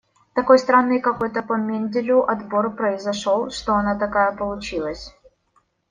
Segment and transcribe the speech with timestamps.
[0.33, 5.13] Такой странный какой-то по Менделю отбор произошёл, что она такая получилась.